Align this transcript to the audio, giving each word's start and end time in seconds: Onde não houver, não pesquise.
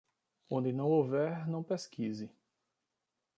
Onde 0.49 0.73
não 0.73 0.87
houver, 0.87 1.47
não 1.47 1.61
pesquise. 1.61 2.31